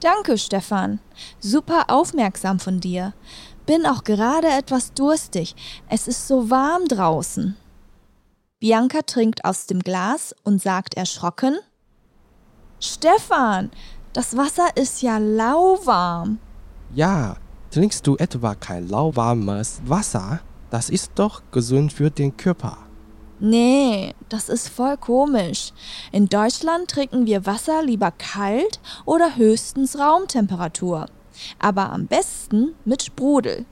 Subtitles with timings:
[0.00, 1.00] Danke, Stefan.
[1.40, 3.14] Super aufmerksam von dir.
[3.66, 5.56] Bin auch gerade etwas durstig.
[5.88, 7.56] Es ist so warm draußen.
[8.60, 11.58] Bianca trinkt aus dem Glas und sagt erschrocken,
[12.80, 13.70] Stefan,
[14.12, 16.38] das Wasser ist ja lauwarm.
[16.94, 17.36] Ja,
[17.70, 20.40] trinkst du etwa kein lauwarmes Wasser?
[20.70, 22.87] Das ist doch gesund für den Körper.
[23.40, 25.72] Nee, das ist voll komisch.
[26.10, 31.06] In Deutschland trinken wir Wasser lieber kalt oder höchstens Raumtemperatur.
[31.60, 33.64] Aber am besten mit Sprudel.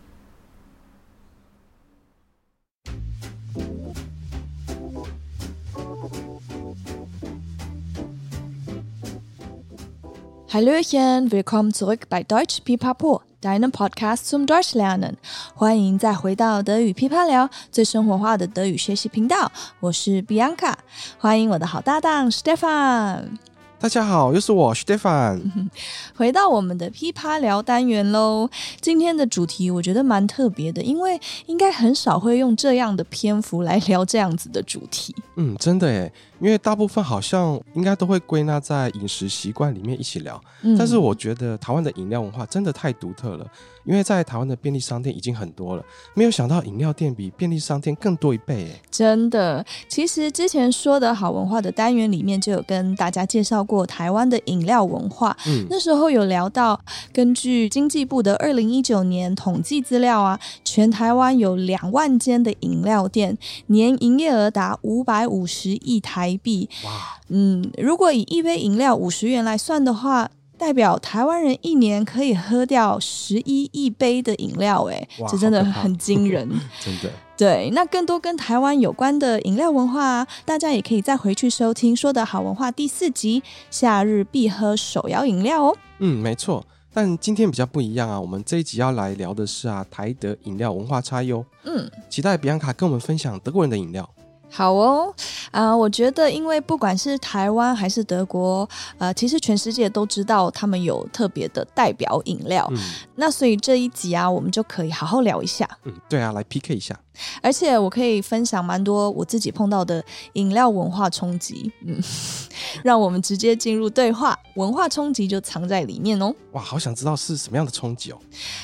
[10.53, 15.15] Hallöchen, willkommen zurück bei Deutsch Pipapo, deinem Podcast zum Deutschlernen。
[15.55, 19.53] 欢迎再回到德语噼啪聊，最生活化的德语学习频道。
[19.79, 20.75] 我是 Bianca，
[21.17, 23.39] 欢迎我的好搭档 Stefan。
[23.79, 25.69] 大家好，又是我 Stefan。
[26.17, 28.49] 回到我们的噼啪聊单元喽。
[28.81, 35.15] 今天的主题我觉得蛮特别的，因为应该很少会用这样的篇幅来聊这样子的主题。
[35.37, 36.13] 嗯，真的耶。
[36.41, 43.47] 因为大部分好像应该都会归纳在饮食习惯里面一起聊，嗯，但是我觉得台湾的饮料文化真的太独特了。
[43.85, 48.81] 因为在台湾的便利商店已经很多了，没有想到饮料店比便利商店更多一倍诶。
[48.91, 55.37] 真的，其实之前说的好文化的单元里面就有跟大家介绍过台湾的饮料文化。
[55.47, 56.81] 嗯，那时候有聊到，
[57.13, 66.67] 根据经济部的二零一九年统计资料啊，全台湾有两万间的饮料店，年营业额达五百五十亿台币。
[66.87, 70.31] 哇，嗯，如果以一杯饮料五十元来算的话。
[70.59, 76.49] 代表台湾人一年可以喝掉十一亿杯的饮料，哎，这真的很惊人，
[76.81, 77.11] 真的。
[77.37, 83.39] 对，那更多跟台湾有关的饮料文化，大家也可以再回去收听《说的好文化》第四集
[83.71, 85.77] 《夏日必喝手摇饮料》哦。
[85.99, 86.67] 嗯，没错。
[86.91, 91.45] 但今天比较不一样啊，我们这一集要来聊的是啊，台德饮料文化差异哦。
[91.65, 94.09] 嗯，期待比安卡跟我们分享德国人的饮料。
[94.49, 95.13] 好哦，
[95.51, 102.67] 啊、呃，我觉得，因为不管是台湾还是德国，呃，其实全世界都知道他们有特别的代表饮料。
[102.71, 102.79] 嗯，
[103.17, 105.69] 那所以这一集啊，我们就可以好好聊一下。
[105.85, 106.99] 嗯，对啊，来 PK 一下。
[107.43, 111.73] 而且我可以分享蛮多我自己碰到的饮料文化冲击。
[111.85, 111.99] 嗯，
[112.85, 116.35] 让我们直接进入对话，文化冲击就藏在里面哦。
[116.53, 118.19] 哇，好想知道是什么样的冲击哦。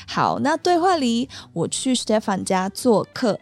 [0.06, 3.38] 好，那对话里，我去 Stefan 家做客。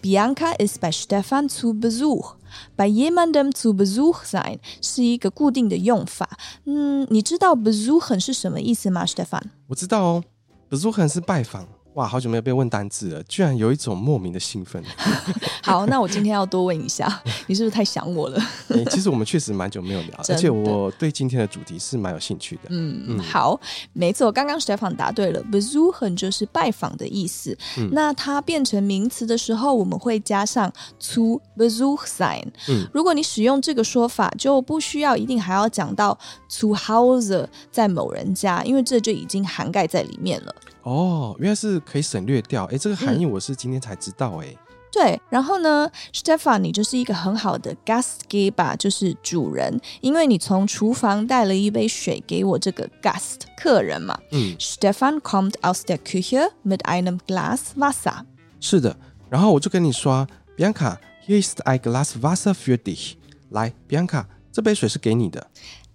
[0.00, 6.28] Bianca ist bei Stefan zu Besuch。Bei jemandem zu Besuch sein 是一个固定的用法。
[6.64, 9.42] 嗯，你知道 Besuchen 是什么意思吗，Stefan？
[9.66, 10.24] 我知道哦，
[10.70, 11.68] Besuchen 是拜访。
[11.95, 14.83] 哇，好久没有被问单字了，居然有一种莫名的兴奋。
[15.61, 18.41] 好，那我今天要多问一下，你是不是太想我了？
[18.69, 22.61] 欸、其实我们确实蛮久没有聊， 而且我对今天的主题是蛮有兴趣的。
[22.69, 23.59] 嗯嗯，好，
[23.93, 27.55] 没错，刚刚 Stefan 答对了，Besuchen 就是拜访的意思。
[27.77, 32.47] 嗯、那它变成名词的时候，我们会加上 zu Besuch sein。
[32.69, 36.17] 嗯，如果你使用这个说法，就不需要一定还要讲到
[36.49, 40.55] zu Hause 在某人家，因为这就已经涵盖在里面了。
[40.83, 44.57] 哦，原来是可以省略掉，哎，这个含义我是今天才知道，哎、嗯。
[44.91, 54.19] 对，然后呢，Stefan，你就是一个很好的 Gastgeber，就是主人，因为你从厨房带了一杯水给我这个 Gast 客人嘛。
[54.31, 58.25] 嗯，Stefan kommt aus der Küche mit einem Glas Wasser。
[58.59, 58.95] 是的，
[59.31, 63.13] 然后我就跟你说，Bianca，hier ist ein Glas Wasser für dich。
[63.49, 65.47] 来，Bianca，这杯水是给你的。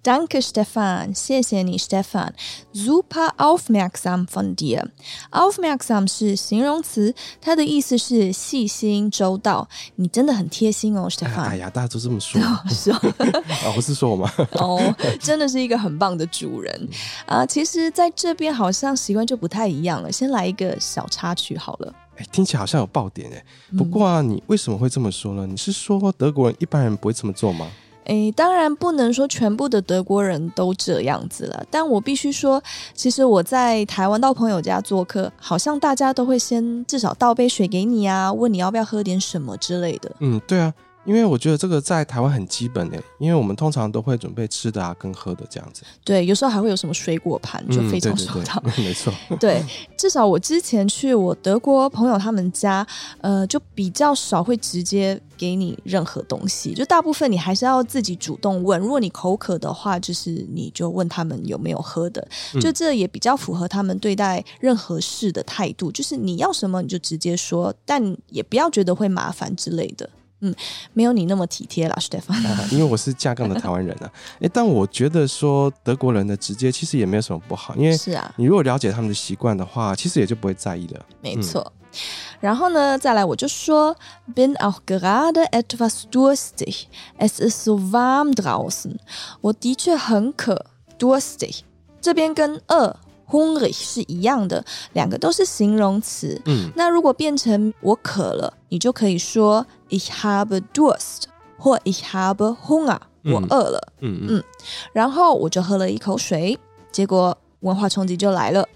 [0.09, 1.13] Danke, Stefan.
[1.15, 2.31] 谢谢你，Stefan.
[2.73, 4.87] Super aufmerksam von dir.
[5.31, 9.69] Aufmerksam 是形容词，它的意思是细心周到。
[9.97, 11.43] 你真的很贴心哦，Stefan。
[11.43, 12.41] 哎呀，大家都这么说。
[12.73, 12.97] 是哦，
[13.69, 14.33] 啊，不是说我吗？
[14.53, 14.81] 哦，
[15.21, 16.89] 真的是一个很棒的主人
[17.27, 17.45] 啊。
[17.45, 20.11] 其实，在这边好像习惯就不太一样了。
[20.11, 21.95] 先来一个小插曲好了。
[22.17, 23.45] 哎，听起来好像有爆点哎。
[23.77, 25.47] 不过啊，你为什么会这么说呢？
[25.47, 27.71] 你是说德国人一般人不会这么做吗？
[28.09, 32.63] 诶，当然不能说全部的德国人都这样子了，但我必须说，
[32.95, 40.11] 其实我在台湾到朋友家做客，好像大家都会先至少倒杯水给你啊，问你要不要喝点什么之类的。
[40.21, 40.73] 嗯，对啊，
[41.05, 45.83] 因为我觉得这个在台湾很基本诶，因为我们通常都会准备吃的啊，跟喝的这样子。
[46.05, 48.61] 对，有时候还会有什么水果盘，就非常受到。
[48.65, 49.15] 嗯、对对对没错。
[49.41, 49.65] 对，
[49.97, 52.87] 至少我之前去我德国朋友他们家，
[53.23, 58.79] 呃，就比较少会直接给你任何东西，就大部分你还是要自己主动问。
[58.79, 62.27] 如果你口渴的话，就是你就问他们有没有喝的，
[62.61, 70.09] 就这也比较符合他们对待任何事的态度，就是你要什么你就直接说，但也不要觉得会麻烦之类的。
[70.41, 70.55] 嗯，
[70.93, 72.73] 没有你那么体贴啦，Stephan。
[72.73, 81.05] 因为我是架杠的台湾人啊，哎，但我觉得说德国人的直接其实也没有什么不好，因为是啊，你如果了解他们的习惯的话，其实也就不会在意了。
[81.21, 81.73] 没错。
[81.75, 81.99] 嗯、
[82.41, 83.97] 然后呢，再来我就说
[84.35, 88.97] ，bin auch gerade etwas durstig，es ist so warm draußen。
[89.41, 90.67] 我的确很渴
[90.99, 91.61] ，durstig，
[92.01, 92.95] 这边跟饿。
[93.29, 96.41] Hungrig 是一样的，两个都是形容词。
[96.47, 101.25] 嗯，那如果变成我渴了，你就可以说 ich habe Durst
[101.59, 103.93] 或 ich habe Hunger，我饿了。
[104.01, 104.45] 嗯嗯，嗯，
[104.93, 106.59] 然后我就喝了一口水，
[106.91, 108.67] 结果文化冲击就来了。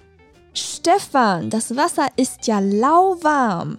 [0.55, 3.77] Stephan，das Wasser ist ja lauwarm。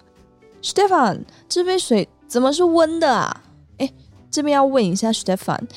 [0.64, 3.44] Stephan，这杯水怎么是温的啊？
[3.78, 3.92] 哎，
[4.32, 5.68] 这边要问一下 Stephan。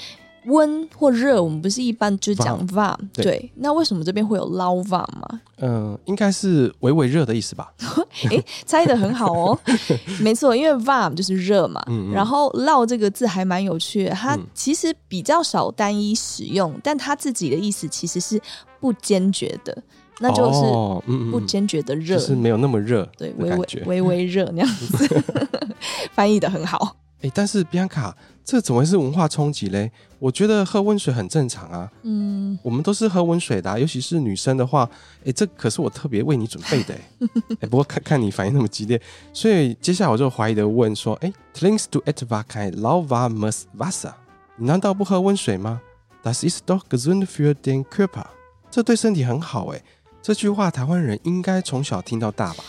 [0.47, 5.41] 温或热，我们不是一般就讲 warm，对，对，那为什么这边会有 lauwarm 吗？
[5.59, 7.73] 嗯、呃，应该是微微热的意思吧？
[8.31, 9.59] 诶，猜的很好哦，
[10.21, 11.83] 没错，因为 warm 就是热嘛。
[11.89, 18.41] 嗯嗯，然后 lauw 这个字还蛮有趣的，它其实比较少单一使用，嗯、但它自己的意思其实是
[18.81, 19.77] 不坚决的，
[20.21, 25.23] 那就是不坚决的热，哦嗯嗯，就是没有那么热，对，微微微微热那样子，
[26.15, 26.97] 翻译的很好。
[27.27, 28.13] 诶，但是 Bianca。
[28.45, 29.91] 这怎么会是文化冲击嘞？
[30.21, 31.91] 我觉得喝温水很正常啊。
[32.05, 34.89] 嗯，我们都是喝温水的啊，尤其是女生的话，
[35.25, 36.95] 诶，这可是我特别为你准备的。
[37.59, 39.03] 诶，不过看看你反应那么激烈，
[39.33, 44.13] 所以接下来我就怀疑的问说：诶，Trinkst du etwa kein lauwarmes Wasser？
[44.55, 45.81] 你难道不喝温水吗
[46.23, 48.27] ？Das ist doch gesund für den Körper。
[48.71, 49.83] 这对身体很好诶。
[50.23, 52.63] 这句话台湾人应该从小听到大吧？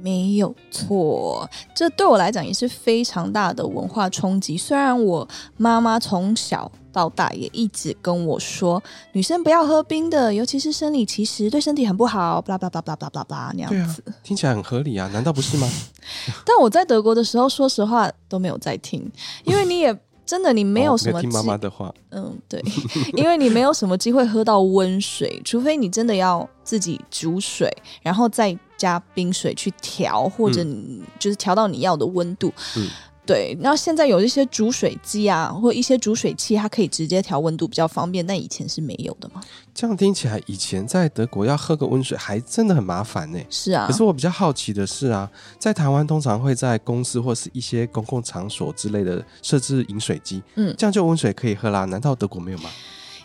[0.00, 4.56] 没有错，这对我来讲也是非常大的文化冲击。
[4.56, 12.40] 虽然我妈妈从小到大也一直跟我说，女生不要喝冰的，尤其是生理期时对身体很不好。
[12.42, 15.68] 巴拉巴拉巴拉巴拉巴拉那样子，听起来很合理啊，难道不是吗？
[16.44, 19.10] 但我在德国的时候，说实话都没有在听，
[19.44, 19.96] 因为你也。
[20.28, 21.92] 真的，你没有什么、哦、听妈妈的话。
[22.10, 22.62] 嗯，对，
[23.16, 32.52] 因为你没有什么机会喝到温水，除非你真的要自己煮水，然后再加冰水去调，或者你就是调到你要的温度。
[32.76, 32.86] 嗯。
[33.28, 38.26] 对，然后现在有一些煮水机啊，或一些煮水器，它可以直接调温度，比较方便。
[38.26, 39.42] 但以前是没有的嘛。
[39.74, 43.38] 这样听起来，以前在德国要喝个温水还真的很麻烦呢。
[43.50, 43.86] 是啊。
[43.86, 51.84] 可是我比较好奇的是啊，在台湾通常会在公司或是一些公共场所之类的设置饮水机，嗯，这样就温水可以喝啦。
[51.84, 52.70] 难道德国没有吗？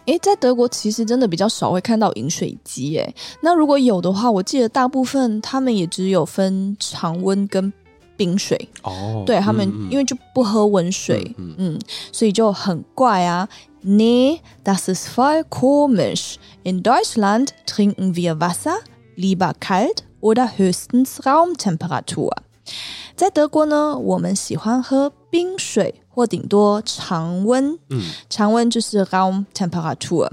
[0.08, 7.72] 诶，在德国其实真的比较少会看到饮水机，诶，那如果有的话，我记得大部分他们也只有分常温跟。
[8.16, 11.80] 冰水哦，对他们，因为就不喝温水，嗯，嗯，嗯，
[12.12, 13.48] 所以就很怪啊。
[13.86, 16.36] Nee, das ist voll komisch.
[16.64, 18.78] In Deutschland trinken wir Wasser
[19.18, 22.32] lieber kalt oder höchstens Raumtemperatur.
[23.16, 30.30] 在德国呢，我们喜欢喝冰水或顶多常温，嗯，常温就是 Raumtemperatur。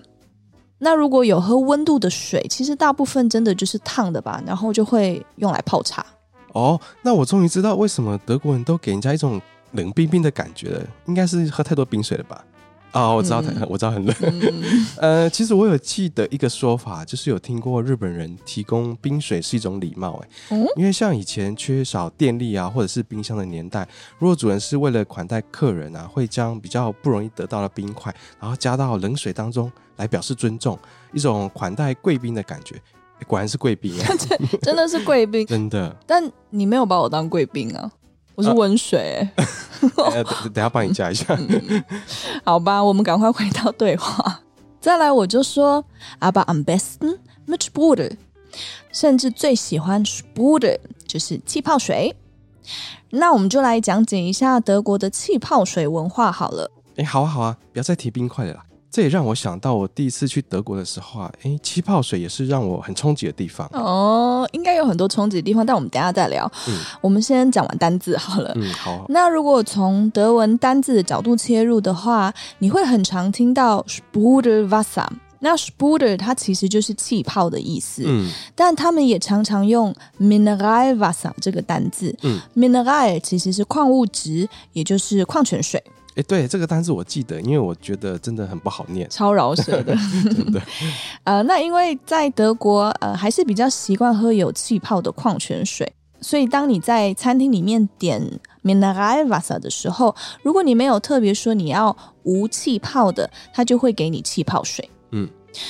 [0.79, 6.06] 那如果有喝温度的水，其实大部分真的就是烫的吧，然后就会用来泡茶。
[6.52, 9.40] 哦，那我终于知道为什么德国人都给人家一种
[9.72, 12.44] 冷冰冰的感觉了，应该是喝太多冰水了吧？
[12.92, 14.16] 啊、哦，我知道，嗯、我知道很冷。
[14.20, 23.86] 嗯、 呃，其实我有记得一个说法，就是有听过日本人提供冰水是一种礼貌，哎，因为像以前缺少电力啊，或者是冰箱的年代，
[24.19, 30.76] 如果主人是为了款待客人啊，会将比较不容易得到的冰块，然后加到冷水当中来表示尊重，
[31.12, 32.74] 一种款待贵宾的感觉。
[33.27, 34.06] 果然是贵宾啊！
[34.62, 35.96] 真的是贵宾，真的。
[36.06, 37.91] 但你没有把我当贵宾啊，
[38.34, 38.98] 我是温水、
[39.36, 39.44] 欸。
[39.96, 41.84] 呃、等等下帮你加一下、嗯。
[42.44, 44.41] 好吧，我们赶快回到对话。
[44.81, 45.84] 再来，我就说
[46.20, 48.12] ，aber am besten mit Sprudel，
[48.93, 52.17] 甚至最喜欢 Sprudel，就是气泡水。
[53.10, 56.70] 那我们就来讲解一下德国的气泡水文化好了。
[56.96, 58.65] 哎，好啊，好啊，不要再提冰块了啦。
[58.91, 63.69] 这也让我想到，我第一次去德国的时候啊，诶，气泡水也是让我很冲击的地方。
[63.73, 66.51] 哦，应该有很多冲击的地方，但我们等一下再聊。
[66.69, 68.53] 嗯，我们先讲完单字好了。
[68.56, 69.06] 嗯，好。
[69.09, 75.06] 那如果从德文单字的角度切入的话，你会很常听到 Sprudelwasser，
[75.39, 85.81] 那 Spruder 它其实就是气泡的意思，嗯，但他们也常常用 Mineralwasser 这个单字，嗯，Mineral 其实是矿物质，也就是矿泉水。
[86.17, 89.94] 哎，对，这个单字我记得，因为我觉得真的很不好念，超饶舌的。
[90.52, 90.60] 对，
[91.24, 95.90] 呃，那因为在德国，呃，还是比较习惯喝有气泡的矿泉水，
[96.20, 104.90] 所以当你在餐厅里面点 Mineralwasser 的时候，如果你没有特别说你要无气泡的，他就会给你气泡水。
[105.12, 105.29] 嗯，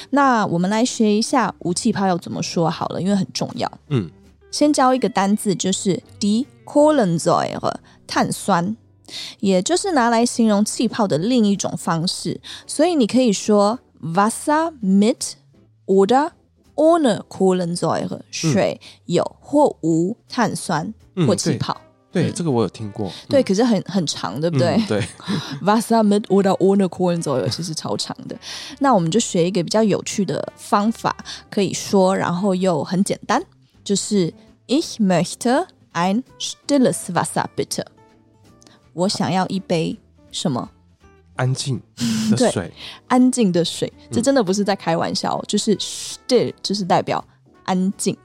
[0.08, 3.70] 那我们来学一下无气泡要怎么说好了，因为很重要。
[3.88, 4.10] 嗯，
[4.50, 7.74] 先教一个单字，就是 die Kohlensäure
[8.06, 8.76] 碳酸，
[9.40, 12.40] 也就是拿来形容气泡的另一种方式。
[12.66, 15.32] 所以你可以说 Wasser mit
[15.86, 16.30] oder
[16.74, 20.94] ohne Kohlensäure，水有或无碳酸
[21.26, 21.74] 或气泡。
[21.74, 23.08] 嗯对，这个我有听过。
[23.28, 24.74] 对，可是很很长，对不对？
[24.74, 25.00] 嗯、对
[25.62, 28.36] ，Wasser mit oder ohne Kohlensäure 其实超长的。
[28.80, 31.16] 那我们就学一个比较有趣的方法，
[31.48, 33.40] 可以说，然后又很简单，
[33.84, 34.34] 就是
[34.66, 37.84] Ich möchte ein stilles Wasser bitte。
[38.92, 39.98] 我想要一杯
[40.30, 40.68] 什么？
[41.36, 41.80] 安静
[42.30, 42.72] 的水。
[43.08, 47.24] 安静的水，这真的不是在开玩笑，就是 still，就是代表
[47.64, 48.16] 安静。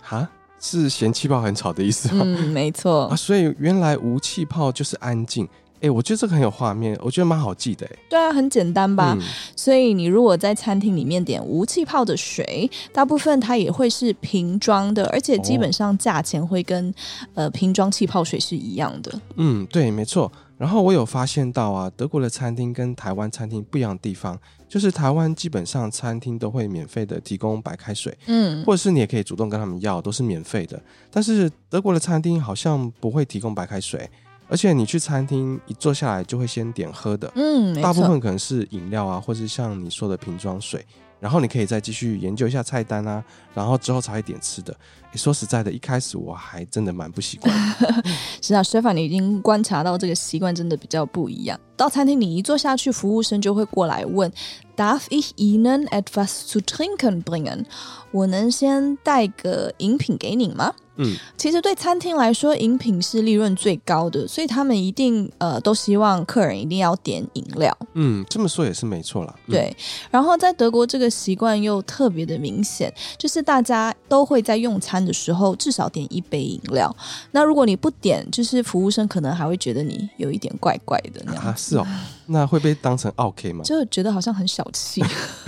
[0.00, 0.28] 哈？
[0.60, 2.24] 是嫌气泡很吵的意思吗？
[2.26, 5.48] 嗯，没错啊，所以原来无气泡就是安静。
[5.80, 7.86] 哎，我觉得这个很有画面，我觉得蛮好记的。
[7.86, 9.16] 哎，对啊，很简单吧？
[9.18, 16.94] 嗯、所以你如果在餐厅里面点无气泡的水，大部分它也会是瓶装的，而且基本上价钱会跟、哦、
[17.34, 19.20] 呃瓶装气泡水是一样的。
[19.36, 20.30] 嗯，对，没错。
[20.56, 24.36] 然后我有发现到啊，德国的餐厅跟台湾餐厅不一样的地方，
[24.68, 30.82] 就是台湾基本上餐厅都会免费的提供白开水，嗯，或者是你也可以主动跟他们要，都是免费的。
[31.12, 34.10] 但是德国的餐厅好像不会提供白开水，
[34.48, 40.84] 而且你去餐厅一坐下来就会先点喝的，嗯，大部分可能是饮料啊，或者是像你说的瓶装水。
[41.20, 44.72] 然后你可以再继续研究一下菜单啊，然后之后才会点吃的。
[45.14, 47.52] 说实在的，一开始我还真的蛮不习惯。
[48.40, 51.58] 是啊，Stefan，你已经观察到这个习惯真的比较不一样。
[51.76, 54.32] 到餐厅你一坐下去，服务生就会过来问
[54.76, 57.64] ：Darf ich Ihnen etwas zu trinken bringen？
[58.12, 60.72] 我能先带个饮品给你吗？
[60.98, 67.76] 嗯，其实对餐厅来说，饮品是利润最高的，所以他们一定呃都希望客人一定要点饮料。
[67.94, 69.34] 嗯，这么说也是没错啦。
[69.46, 69.76] 嗯、对，
[70.10, 76.94] 然后在德国这个习惯又特别的明显，就是大家都会在用餐的时候至少点一杯饮料。
[77.30, 81.44] 那如果你不点，就是服务生可能还会觉得你有一点怪怪的那样。
[81.44, 81.86] 啊，是哦，
[82.28, 83.64] 那会被当成 OK 吗？
[83.64, 85.02] 就觉得好像很小气。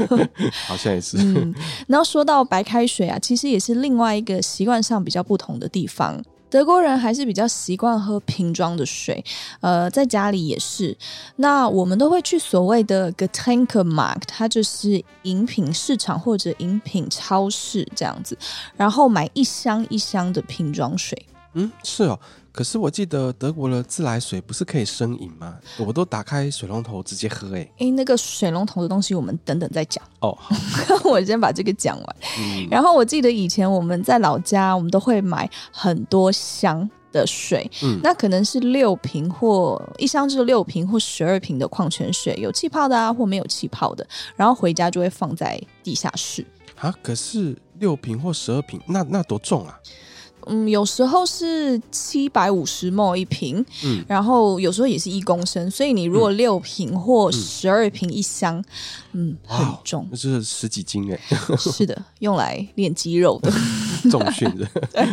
[0.66, 1.18] 好像也是。
[1.18, 1.54] 嗯，
[1.86, 9.22] 然后说到白开水啊，其实也是另外一个习惯上比较不同的地方，德国人还是比较习惯喝瓶装的水，
[9.60, 10.96] 呃，在家里也是。
[11.36, 18.36] 那我们都会去所谓的 Getränkemarkt，它就是饮品市场或者饮品超市这样子，
[18.76, 21.26] 然后买一箱一箱的瓶装水。
[21.54, 22.18] 嗯，是哦。
[22.52, 25.56] 可是我记得德国的自来水不是可以生饮吗？
[25.78, 27.54] 我都打开水龙头直接喝。
[27.56, 30.36] 哎，哎，那个水龙头的东西我们等等再讲哦。
[31.04, 32.16] 我先把这个讲完。
[32.38, 46.44] 嗯，然后我记得以前我们在老家，我们都会买很多箱的水，嗯，那可能是六瓶或一箱就是六瓶或十二瓶的矿泉水，有气泡的啊，或没有气泡的，然后回家就会放在地下室。
[46.76, 49.78] 啊，可是六瓶或十二瓶，那那多重啊？
[50.50, 58.62] 嗯，有时候是七百五十 ml 一瓶，嗯，然后有时候也是一公升，所以你如果六瓶或十二瓶一箱，
[59.09, 61.18] 嗯，嗯，很重，那是十几斤哎，
[61.58, 63.50] 是的，用来练肌肉的。
[64.10, 65.06] 重训的， 对，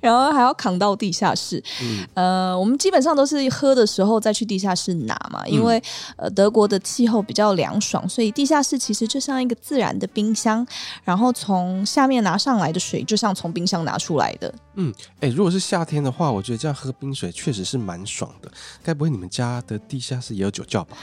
[0.00, 1.62] 然后还要扛到地下室。
[1.82, 5.82] 嗯，呃，我们基本上都是喝的时候再去地下室拿嘛，因为
[6.16, 10.66] 呃德国的气候比较凉爽，所以地下室其实就像一个自然的冰箱，
[11.04, 14.54] 然后从下面拿上来的水就像从冰箱拿出来的。
[14.76, 18.50] 嗯，哎，如果是夏天的话，我觉得这样喝冰水确实是蛮爽的。
[18.82, 20.96] 该不会你们家的地下室也有酒窖吧？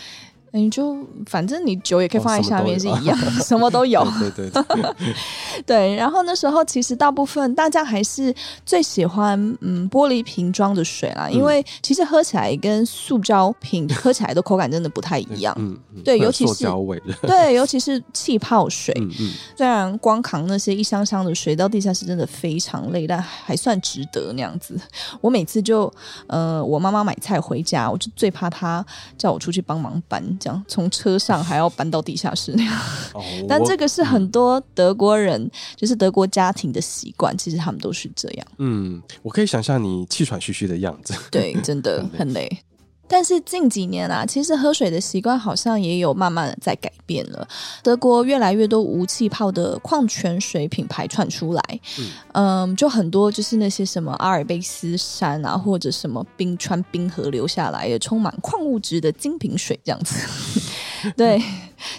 [0.51, 4.03] 你就反正你酒也可以放在下面是一样，哦、什么都有。
[4.20, 5.13] 对对对，
[5.65, 5.96] 对。
[5.96, 8.34] 然后那时候其实大部分大家还是
[8.65, 15.56] 最喜欢嗯玻璃瓶装的水啦，嗯、因为其实喝起来跟塑胶瓶喝起来的口感真的不太一样。
[15.60, 16.65] 嗯，对，尤其是
[17.22, 18.94] 对，尤其是气泡水。
[19.00, 19.32] 嗯嗯。
[19.56, 24.79] 虽然光扛那些一箱箱的水到地下室真的非常累，但还算值得那样子。
[25.22, 25.91] 我每次就
[26.27, 28.84] 呃，我妈妈买菜回家，我就最怕她
[29.18, 30.24] 叫我出去帮忙搬。
[30.39, 32.74] 这样从车上还要搬到地下室那样，
[33.13, 38.48] 哦、 但这个是很多德国人，嗯、就是德国家庭的习惯，其实他们都是这样。
[38.58, 41.13] 嗯，我可以想象你气喘吁吁的样子。
[41.29, 42.50] 对，真的 很累。
[43.10, 47.46] 但是近几年啊，其实喝水的习惯好像也有慢慢的在改变了。
[47.82, 60.16] 德国越来越多无气泡的矿泉水品牌窜出来，嗯，嗯，就很多就是那些什么阿尔卑斯山啊，或者什么冰川冰河流下来也充满矿物质的精品水这样子。
[61.18, 61.42] 对，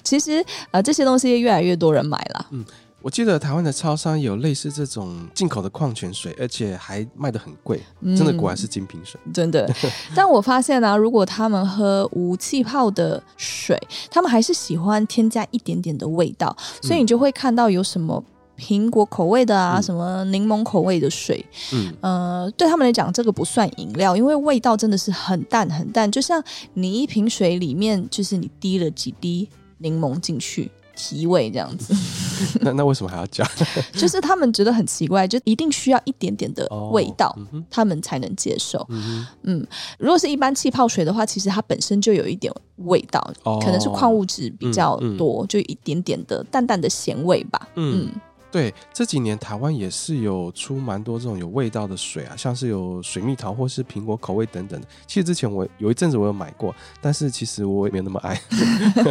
[0.04, 2.46] 其实呃这些东西越来越多人买了。
[2.50, 2.64] 嗯。
[3.02, 7.80] 我记得台湾的超商有类似这种进口的矿泉水，而且还卖的很贵，
[8.16, 9.70] 真的果然是精品水，嗯、真的。
[10.14, 13.80] 但我发现啊，如果他们喝无气泡的水，
[14.10, 18.22] 他们还是喜欢添加一点点的味道，所以你就会看到有什么
[18.58, 21.42] 苹果口味的啊，嗯、什么柠檬口味的水。
[21.72, 26.42] 嗯，呃，对他们来讲，这个不算饮料，因为味道真的是很淡很淡，就像
[26.74, 30.70] 你一瓶水里面，就是你滴了几滴柠檬进去。
[31.00, 31.94] 提味这样子，
[32.60, 33.42] 那那为什么还要加？
[33.94, 38.84] 就是他们觉得很奇怪，就一定需要一点点的味道，哦嗯、他们才能接受。
[38.90, 39.66] 嗯，嗯，
[39.98, 47.68] 如果是一般气泡水的话，其实它本身就有一点味道，哦、可能是矿物质比较多，就一点点的淡淡的咸味吧。
[47.76, 48.10] 嗯。
[48.50, 54.86] 嗯对，这几年台湾也是有出蛮多这种有味道的水啊，像是有水蜜桃或是苹果口味等等的。
[55.06, 58.40] 其实之前我有一阵子我有买过，但是其实我也没有那么爱。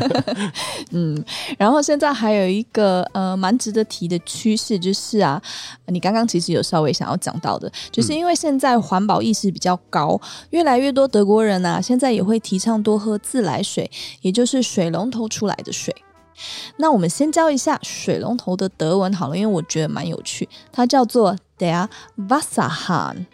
[0.91, 1.24] 嗯，
[1.58, 5.41] 然后现在还有一个呃蛮值得提的趋势，就是啊，
[5.88, 10.19] 你刚刚其实有稍微想要讲到的，就是因为现在环保意识比较高，
[10.50, 13.89] 越来越多德国人啊，现在也会提倡多喝自来水，
[14.22, 15.96] 也就是水龙头出来的水。
[16.77, 20.48] 那我们先教一下水龙头的德文好了，因为我觉得蛮有趣。
[20.72, 23.25] 它叫做 der Wasserhahn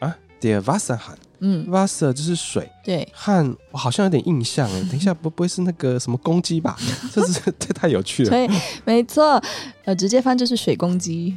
[0.00, 1.16] 啊，der Wasserhahn。
[1.46, 4.80] 嗯，Wasser 就是水，对，Hahn 我好像有点印象哎。
[4.88, 6.78] 等一下，不不会是那个什么公鸡吧？
[7.12, 8.30] 这是这太有趣了。
[8.32, 8.48] 对，
[8.86, 9.38] 没错，
[9.84, 11.36] 呃，直接翻就是水公鸡。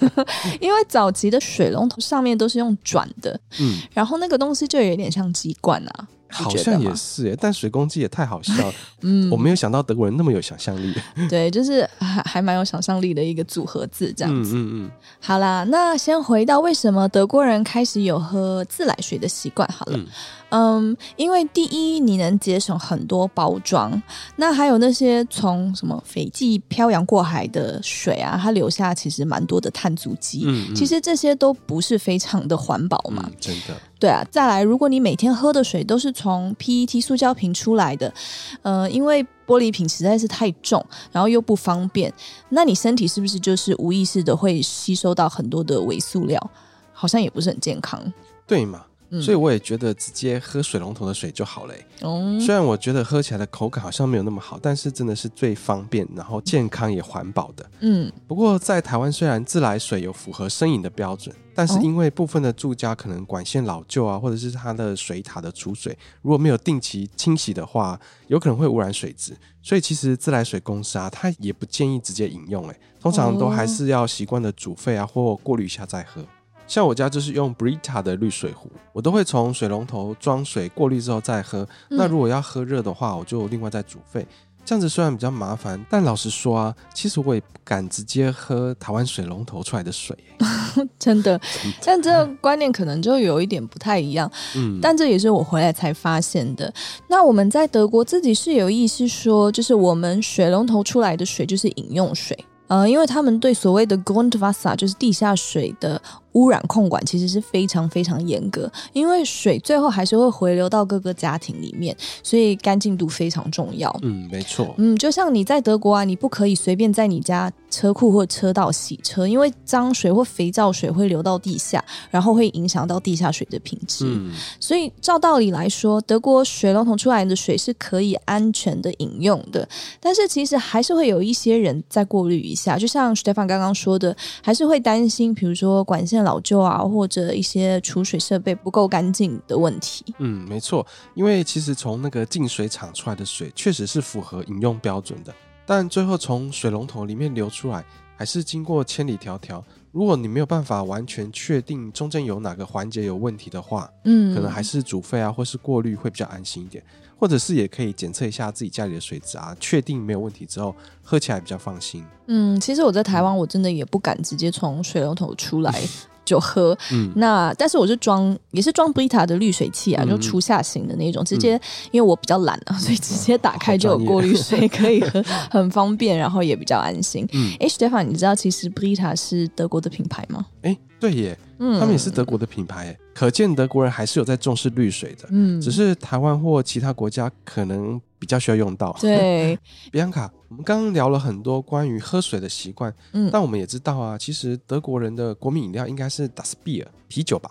[0.58, 6.08] 因为早期的水龙头上面都是用转的，嗯，然后那个东西就有点像鸡冠啊。
[6.32, 8.74] 好像也是耶，但水公鸡也太好笑了。
[9.02, 10.94] 嗯，我没有想到德国人那么有想象力。
[11.28, 14.54] 对，就是还还蛮有想象力的一个组合字这样子。
[14.54, 14.90] 嗯嗯嗯。
[15.20, 19.96] 好啦，那先回到为什么德国人开始有喝自来水的习惯好了。
[19.96, 20.06] 嗯
[20.52, 24.00] 嗯，因为第一，你能节省很多包装，
[24.36, 30.42] 那还有那些从什么斐济漂洋过海的水啊，它留下其实蛮多的碳足迹。
[30.46, 33.24] 嗯，嗯，其实这些都不是非常的环保嘛。
[33.26, 33.74] 嗯，真的。
[33.98, 38.12] 对啊，再来，如果你每天喝的水都是从 PET 塑胶瓶出来的，
[38.60, 42.12] 呃，因为玻璃瓶实在是太重，然后又不方便，
[42.50, 46.50] 那你身体是不是就是无意识的会吸收到很多的微塑料？
[46.92, 48.00] 好像也不是很健康。
[48.46, 48.82] 对嘛？
[49.20, 51.84] 所以我也觉得直接喝水龙头的水就好嘞。
[52.00, 57.70] 嗯，虽然我觉得喝起来的口感好像没有那么好，但是真的是最方便，然后健康也环保的。
[57.80, 67.98] 嗯，不过在台湾虽然自来水有符合生饮的标准，但是因为部分的住家可能管线老旧啊，或者是它的水塔的储水如果没有定期清洗的话，
[68.28, 69.36] 有可能会污染水质。
[69.60, 76.24] 所以其实自来水公司啊，它也不建议直接饮用，哎，通常都还是要习惯的煮沸啊，或过滤一下再喝。
[76.72, 81.68] 像我家就是用 Brita 的滤水壶，我都会从水龙头装水过滤之后再喝。
[81.90, 84.26] 嗯、那如果要喝热的话，我就另外再煮沸。
[84.64, 90.16] 这样子虽然比较麻烦，但老实说啊，其实我也不敢直接喝台湾水龙头出来的水。
[90.98, 91.38] 真的，
[91.84, 94.32] 但这个观念可能就有一点不太一样。
[94.56, 96.72] 嗯，但这也是我回来才发现的。
[97.06, 102.46] 那我们在德国自己是有意识说，就是我们水龙头出来的水就是饮用水。
[102.72, 106.00] 呃，因为他们对所谓的 Grundwasser 就是地下水的
[106.32, 113.94] 污染控管其实是非常非常严格，因为水最后还是会回流到各个家庭里面，所以干净度非常重要。
[114.00, 114.74] 嗯，没错。
[114.78, 124.06] 嗯，就像你在德国啊，你不可以随便在你家车库或车道洗车，因为脏水或肥皂水会流到地下，然后会影响到地下水的品质。
[124.08, 129.68] 嗯，所以照道理来说，德国水龙头出来的水是可以安全的饮用的，
[130.00, 136.22] 但是其实还是会有一些人在过滤一下，就像 Stefan 刚刚说的，还是会担心，比如说管线。
[136.22, 140.14] 老旧啊，或者一些储水设备不够干净的问题。
[140.18, 145.34] 嗯，没错，因为其实从那个净水厂出来的水确实是符合饮用标准的，
[145.66, 147.84] 但最后从水龙头里面流出来，
[148.16, 149.60] 还是经过千里迢迢。
[149.90, 156.84] 如果你没有办法完全确定中间有哪个环节有问题的话，嗯，可能还是煮沸啊，或是过滤会比较安心一点。
[157.22, 162.04] 或者是也可以检测一下自己家里的水质啊，确定没有问题之后，喝起来比较放心。
[162.26, 165.72] 嗯，其实我在台湾，我真的也不敢直接从水龙头出来。
[166.24, 166.76] 就喝。
[166.92, 171.60] 嗯，那但是我是装也是装 Brita 的滤水器啊，嗯、就初夏型的那种，直接、嗯、
[171.92, 177.26] 因为我比较懒啊，所以直接打开就有过滤水可以 喝，很方便，然后也比较安心。
[177.32, 180.46] 嗯，哎，Stefan，你知道其实 Brita 是德国的品牌吗？
[180.62, 185.28] 哎，对耶，嗯，他们也是德国的品牌，可见德国人还是有在重视滤水的。
[185.30, 188.96] 嗯，只是台湾或其他国家可能比较需要用到。
[189.00, 189.58] 对，
[189.90, 197.50] 比安卡，我们刚刚聊了很多关于喝水的习惯，嗯，但我们也知道啊，其实德国人的国民饮料应该是 Das Bier 啤酒吧？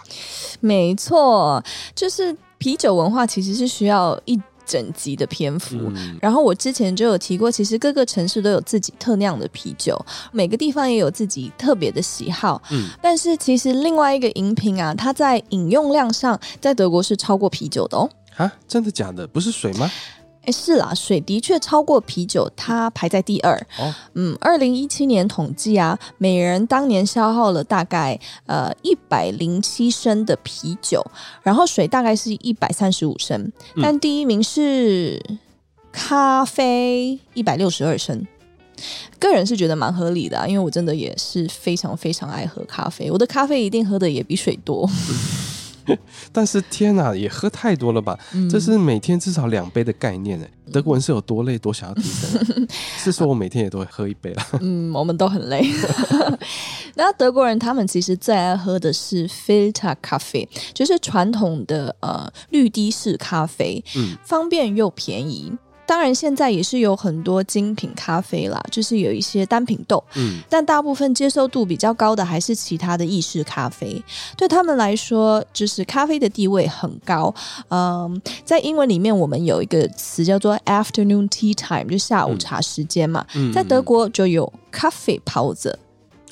[0.61, 1.61] 没错，
[1.93, 4.39] 就是啤酒文化其实是需要一。
[4.63, 9.99] 整集的篇幅，嗯、然后我之前就有提过，其实各个城市都有自己特酿的啤酒，
[10.31, 12.61] 每个地方也有自己特别的喜好。
[12.71, 18.09] 嗯，但是其实另外一个饮品啊，它在饮用量上，在德国是超过啤酒的哦。
[18.37, 19.27] 啊，真的假的？
[19.27, 19.91] 不是水吗？
[20.43, 23.55] 哎，是啦，水的确超过啤酒，它排在第二。
[23.77, 31.05] 哦，嗯，二零一七年统计啊，每人当年消耗了大概呃一百零七升的啤酒，
[31.43, 33.51] 然后水大概是一百三十五升，
[33.81, 35.21] 但第一名是
[35.91, 38.25] 咖啡一百六十二升。
[39.19, 44.89] 个人是觉得蛮合理的啊，因为我真的也是非常非常爱喝咖啡，我的咖啡一定喝的也比水多。
[46.31, 48.17] 但是天哪，也喝太多了吧？
[48.33, 50.49] 嗯、这是每天至少两杯的概念哎。
[50.71, 52.67] 德国人是有多累，多想要提神？
[52.97, 54.43] 是说我每天也都会喝一杯了。
[54.61, 55.65] 嗯，我们都很累。
[56.95, 65.51] 那德国人他们其实最爱喝的是 Filter 咖啡，就是传统的呃绿滴式咖啡，嗯，方便又便宜。
[65.91, 74.01] 当然，现在也是有很多精品咖啡啦，就是有一些单品豆，嗯，但大部分接受度比较高的还是其他的意式咖啡。
[74.37, 77.35] 对他们来说，就是咖啡的地位很高。
[77.67, 83.27] 嗯，在英文里面，我们有一个词叫做 afternoon tea time，就下午茶时间嘛。
[83.35, 85.73] 嗯，在德国就有 Kaffeepause。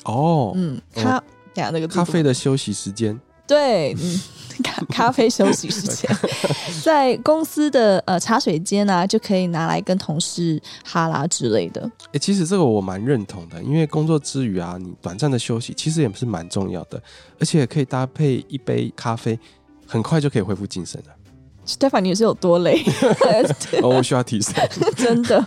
[0.04, 3.20] 哦，嗯，咖，等下那个咖啡的休息时间。
[3.46, 4.20] 对，嗯。
[4.62, 6.10] 咖 咖啡休息时间，
[6.82, 11.80] 在公司的呃茶水间啊，就可以拿来跟同事哈拉之类的。
[12.06, 17.02] 哎、欸，其实这个我蛮认同的，因为工作之余啊，你短暂的休息其实也是蛮重要的，
[17.38, 19.38] 而且可以搭配一杯咖啡，
[19.86, 21.14] 很快就可以恢复精神了。
[21.70, 22.82] Stefan，你是有多累？
[23.82, 24.54] 哦，我需要提升，
[24.96, 25.44] 真的。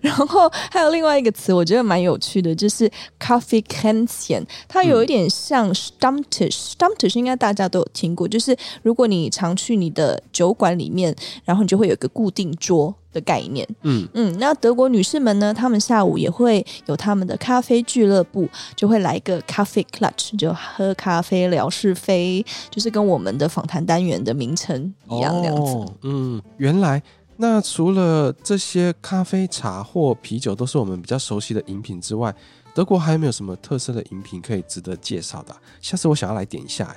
[0.00, 12.94] 然后还有另外一个词，我觉得蛮有趣的，就是 Kaffeekränzchen，它有一点像 Stammtisch，Stammtisch 应该大家都有听过，就是如果你常去你的酒馆里面，然后你就会有一个固定桌。
[13.14, 25.72] 的概念，嗯嗯，那德国女士们呢，她们下午也会有她们的咖啡俱乐部，就会来一个咖啡 clutch，就喝咖啡聊是非，就是跟我们的访谈单元的名称一样这样子。
[25.72, 27.00] 哦，嗯，原来
[27.36, 32.34] 那除了这些咖啡、茶或啤酒都是我们比较熟悉的饮品之外，
[32.74, 35.60] 德国还有没有什么特色的饮品可以值得介绍的啊？
[35.80, 36.96] 下次我想要来点一下，哎，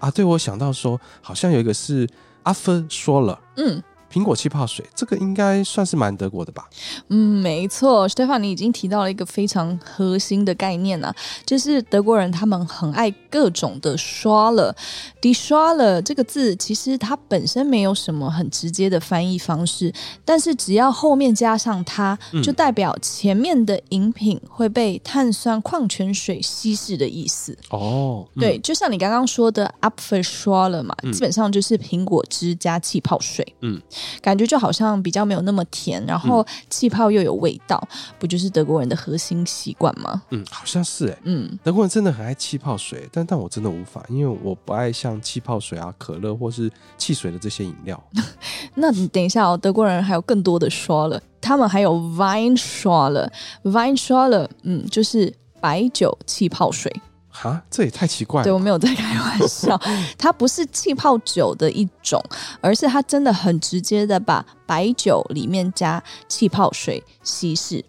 [0.00, 2.06] 啊，对，我想到说，好像有一个是
[2.44, 3.82] Apfelschorle，嗯。
[4.14, 6.68] 苹果气泡水，这个应该算是蛮德国的吧？
[7.08, 11.12] 嗯，没错，Stefan，你已经提到了一个非常核心的概念啊，
[11.44, 19.92] 就是德国人他们很爱各种的 Schorle，Die Schorle 这个字其实它本身没有什么很直接的翻译方式，
[20.24, 27.58] 但是只要后面加上它，就代表前面的饮品会被碳酸矿泉水稀释的意思。
[27.70, 33.44] 哦，嗯、对，就像你刚刚说的 Apfelschorle 嘛，嗯、基本上就是苹果汁加气泡水。
[33.62, 33.82] 嗯。
[34.20, 40.22] 感觉就好像比较没有那么甜，然后气泡又有味道，嗯、不就是德国人的核心习惯吗？
[40.30, 41.18] 嗯，好像是哎。
[41.24, 48.02] 嗯，德国人真的很爱气泡水，但但我真的无法，因为我不爱像气泡水啊、可乐或是汽水的这些饮料。
[48.74, 56.94] 那你等一下哦，德国人还有更多的 Schorle，他们还有 Weinschorle，Weinschorle，嗯，就是白酒气泡水。
[57.42, 58.44] 啊，这也太奇怪了。
[58.44, 59.78] 对，我没有在开玩笑，
[60.16, 62.22] 它不是气泡酒的一种，
[62.60, 67.84] 而是它真的很直接的把白酒里面加气泡水稀释。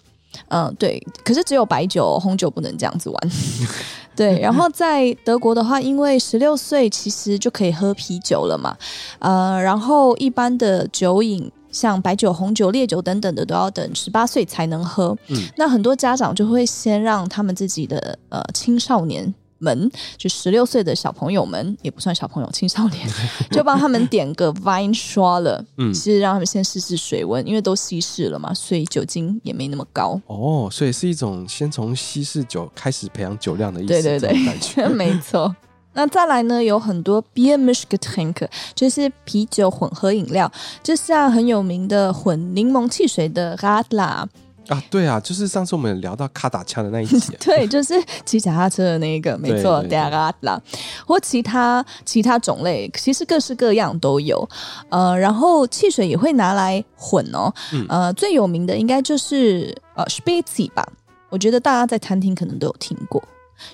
[0.49, 1.01] 嗯，对。
[1.23, 3.31] 可是只有白酒，红酒不能这样子玩。
[4.15, 4.39] 对。
[4.39, 8.75] 然后在德国的话，因为十六岁其实就可以喝啤酒了嘛。
[9.19, 11.51] 呃，然后一般的酒饮。
[11.75, 15.13] 像白酒、红酒、烈酒等等的，都要等十八岁才能喝。
[15.27, 23.05] 嗯，那很多家长就会先让他们自己的呃青少年们，就十六岁的小朋友们，也不算小朋友，青少年，
[23.51, 25.65] 就帮他们点个 Weinschorle。
[25.77, 30.17] 嗯，其实让他们先试试水温，因为都稀释了嘛，所以酒精也没那么高。
[30.27, 33.89] 哦，所以是一种先从稀释酒开始培养酒量的意思。
[33.89, 35.53] 对对对， 没错。
[35.95, 40.51] 那再来呢，有很多 Biermischgetränke，就是啤酒混合饮料，
[40.83, 44.27] 就像很有名的混柠檬汽水的 Radler，
[44.67, 47.93] 啊，对啊，就是上次我们聊到卡打枪的那一集， 对，就是
[48.25, 50.33] 骑脚踏车的那一个，没错，对啊，
[51.05, 54.47] 或其他其他种类，其实各式各样都有。
[54.89, 57.53] 呃，然后汽水也会拿来混哦。
[57.71, 60.85] 嗯、呃，最有名的应该就是呃 s p i z i 吧，
[61.29, 63.23] 我觉得大家在餐厅可能都有听过。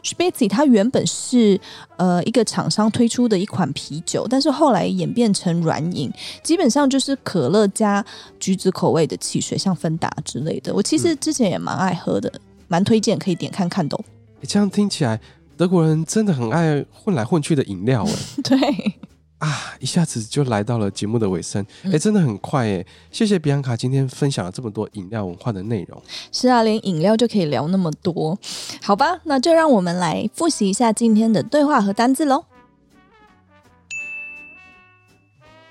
[0.03, 1.59] Spezi 它原本是
[1.97, 6.11] 呃一个厂商推出的一款啤酒，但是后来演变成软饮，
[6.43, 8.05] 基本上就是可乐加
[8.39, 10.73] 橘子口味的汽水，像芬达之类的。
[10.73, 12.31] 我其实之前也蛮爱喝的，
[12.67, 13.99] 蛮、嗯、推荐可以点看看的。
[14.47, 15.19] 这样听起来
[15.55, 18.13] 德国人真的很爱混来混去的饮料哎。
[18.43, 18.93] 对。
[19.41, 22.85] 啊，一下子就来到了节目的尾声，哎、嗯，真的很快哎！
[23.11, 25.99] 谢谢比安卡今天分享了这么多饮料文化的内容。
[26.31, 28.37] 是啊，连饮料就可以聊那么多，
[28.83, 29.19] 好吧？
[29.23, 32.45] 那就让我们来复习一下今天的对话和单字喽。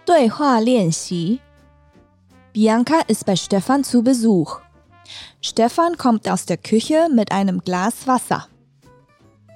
[0.04, 1.38] 对话练习
[2.52, 4.60] ：Bianca ist bei Stefan zu Besuch.
[5.40, 8.48] Stefan kommt aus der Küche mit einem Glas Wasser.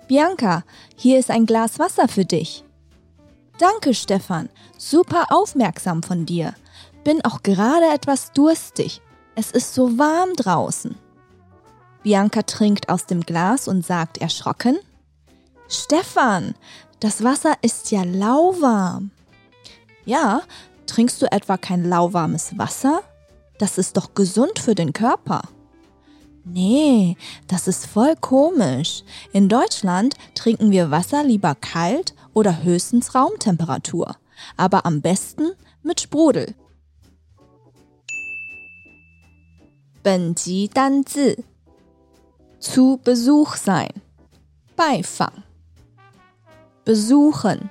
[0.07, 0.63] Bianca,
[0.97, 2.64] hier ist ein Glas Wasser für dich.
[3.59, 4.49] Danke, Stefan.
[4.77, 6.55] Super aufmerksam von dir.
[7.05, 9.01] Bin auch gerade etwas durstig.
[9.37, 10.97] Es ist so warm draußen.
[12.03, 14.79] Bianca trinkt aus dem Glas und sagt erschrocken,
[15.69, 16.55] Stefan,
[17.01, 19.11] das Wasser ist ja lauwarm.
[20.05, 20.43] Ja,
[20.87, 23.03] trinkst du etwa kein lauwarmes Wasser?
[23.59, 25.43] Das ist doch gesund für den Körper.
[26.45, 29.03] Nee, das ist voll komisch.
[29.33, 34.16] In Deutschland trinken wir Wasser lieber kalt oder höchstens Raumtemperatur,
[34.58, 35.52] aber am besten
[35.84, 36.56] mit Sprudel.
[40.02, 41.44] 本集单字
[42.60, 43.90] zu Besuch sein
[44.78, 45.44] 拜访
[46.86, 47.70] besuchen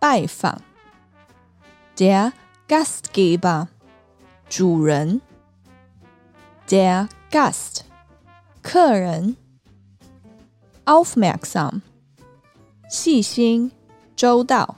[0.00, 0.60] 拜访
[2.00, 2.32] der
[2.66, 3.68] Gastgeber
[4.48, 5.20] 主人
[6.68, 7.84] der Gast
[8.62, 9.36] 客人
[10.84, 11.82] aufmerksam
[12.89, 13.71] 细心、
[14.15, 14.77] 周到。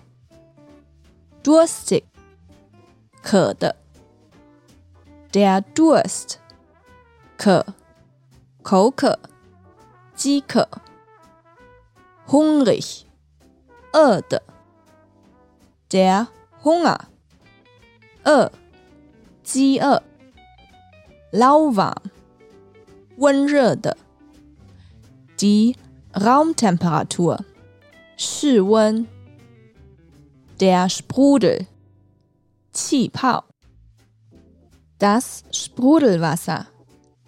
[1.42, 2.04] Durstig，
[3.24, 3.78] 渴的。
[5.32, 6.36] Der Durst，
[7.38, 7.66] 渴，
[8.62, 9.18] 口渴，
[10.14, 10.68] 饥渴。
[12.28, 13.04] Hungrig，
[13.94, 14.44] 饿的。
[15.90, 16.28] Der
[16.62, 17.00] Hunger，
[18.26, 18.52] 饿，
[19.42, 20.04] 饥饿。
[21.32, 21.96] Lauwarm，
[23.16, 23.96] 温热的。
[25.38, 25.78] Die
[26.12, 27.46] Raumtemperatur。
[28.21, 29.07] 室温，
[30.59, 31.67] der Sprudel，
[32.73, 33.45] 气泡，
[34.99, 36.67] das Sprudelwasser，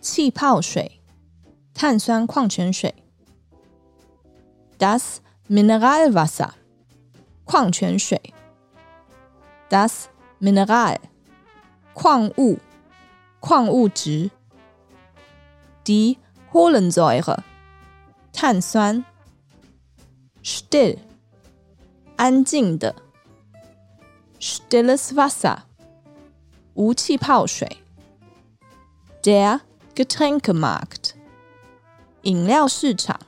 [0.00, 1.00] 气泡水，
[1.74, 2.94] 碳酸矿泉水，
[4.78, 6.52] das Mineralwasser，
[7.44, 8.20] 矿泉水，
[9.68, 10.08] das
[10.40, 10.98] Mineral，
[11.94, 12.58] 矿物，
[13.40, 14.30] 矿物质，
[15.84, 16.16] die
[16.50, 17.42] Kohlensäure，
[18.32, 19.04] 碳酸。
[20.43, 20.97] Still，
[22.17, 22.95] 安静的。
[24.39, 25.59] Stilles Wasser，
[26.73, 27.77] 无气泡水。
[29.21, 29.61] dere
[29.95, 31.11] Getränkemarkt，
[32.23, 33.19] 饮料市场，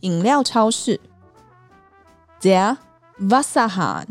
[0.00, 1.00] 饮料超市。
[2.42, 2.76] Der
[3.18, 4.08] Wasserhahn，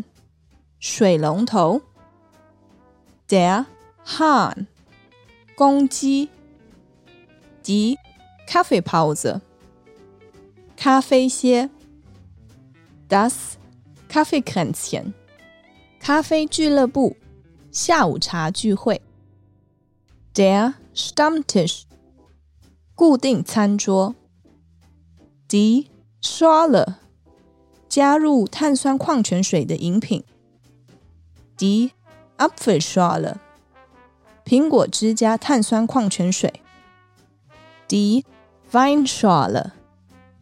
[0.80, 1.82] 水龙头。
[3.27, 3.65] dere
[4.04, 4.65] han，
[5.56, 6.30] 公鸡。
[7.63, 7.97] Die
[8.47, 9.41] Kaffeepause，
[10.75, 11.69] 咖啡歇。
[13.11, 13.55] Das
[14.09, 15.12] Kaffeekränzchen，
[16.00, 17.16] 咖啡俱乐部，
[17.70, 19.00] 下午茶聚会。
[20.35, 21.83] Der Stammtisch，
[22.94, 24.14] 固定餐桌。
[25.48, 25.87] Die
[26.20, 26.96] Schorle，
[27.88, 30.24] 加入碳酸矿泉水的饮品。
[31.57, 31.90] Die
[32.37, 33.37] Apfelschorle，
[34.44, 36.61] 苹果汁加碳酸矿泉水。
[37.88, 38.24] Die
[38.72, 39.70] Weinschorle，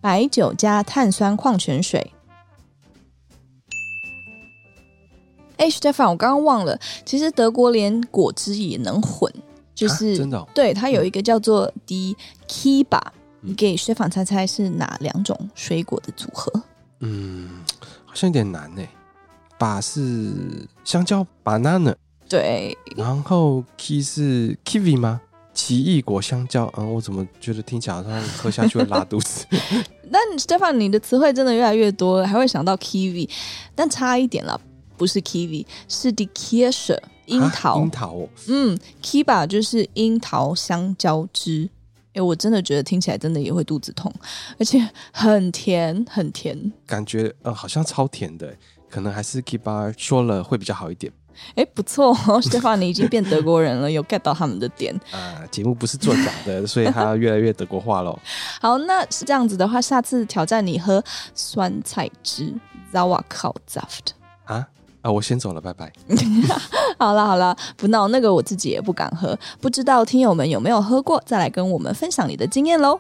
[0.00, 2.12] 白酒加碳酸矿泉水。
[5.59, 9.31] 哎，Stefan，我刚刚忘了，其实德国连果汁也能混，
[9.75, 12.15] 就是、啊、真的、哦，对，它有一个叫做 Die
[12.47, 13.01] Kiba，
[13.41, 16.49] 你给 Stefan 猜猜是哪两种水果的组合？
[17.01, 17.49] 嗯，
[18.05, 18.81] 好像有点难呢。
[19.57, 20.31] 把是
[20.85, 21.93] 香蕉，banana，
[22.29, 25.19] 对，然后 Ki 是 kiwi 吗？
[25.53, 29.45] 奇异果香蕉，嗯，我怎么觉得听起来好像喝下去会拉肚子？
[30.09, 33.29] 但 Stefan，你的词汇真的越来越多了，还会想到 kiwi，
[33.75, 34.61] 但差一点了。
[34.99, 37.79] 不是 kiwi，是 die Kirsche 樱桃。
[37.79, 41.69] 樱桃，嗯，Kiba 就是樱桃香蕉汁。
[42.13, 44.11] 哎，我真的觉得听起来真的也会肚子痛，
[44.59, 46.71] 而且很甜，很甜。
[46.85, 48.53] 感觉呃，好像超甜的，
[48.89, 51.13] 可能还是 Kiba 说了会比较好一点。
[51.55, 55.41] 哎，不错哦， Stefan，你已经变德国人了，有 get 到他们的点 啊。
[55.49, 58.19] 节目不是做假的， 所以他越来越德国化喽。
[58.59, 61.01] 好，那是这样子的话，下次挑战你喝
[61.33, 62.53] 酸菜汁
[62.91, 64.09] Sauerkrautsaft
[64.45, 64.67] 啊
[65.01, 65.11] 啊！
[65.11, 65.91] 我先走了，拜拜。
[66.99, 72.99] 好了好了，不闹那个，我自己也不敢喝，不知道听友们有没有喝过，再来跟我们分享你的经验喽。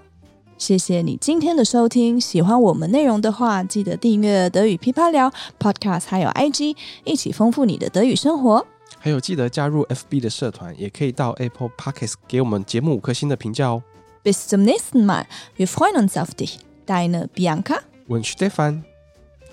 [0.57, 8.65] 谢谢你今天的收听，喜欢我们内容的话，记得订阅德语噼啪聊 Podcast，还有 IG，一起丰富你的德语生活。
[8.97, 13.81] 还有记得加入 FB 的社团，也可以到 Apple Podcast 给我们节目五颗星的评价哦。
[14.23, 15.25] Bis zum nächsten Mal,
[15.57, 16.57] wir freuen uns auf dich.
[16.85, 18.83] Deine Bianca und Stefan.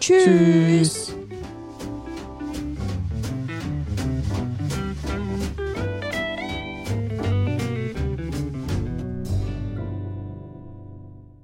[0.01, 0.27] Tschüss.
[0.27, 1.56] Tschüss.